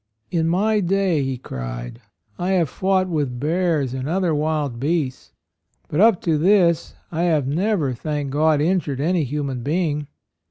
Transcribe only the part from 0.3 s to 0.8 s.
"In my